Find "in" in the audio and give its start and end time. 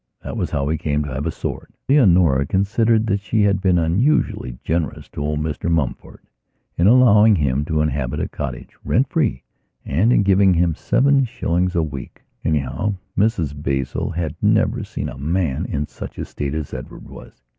6.75-6.87, 10.11-10.23, 15.67-15.85